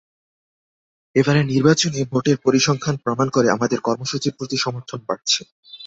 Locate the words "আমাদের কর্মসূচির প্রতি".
3.49-4.57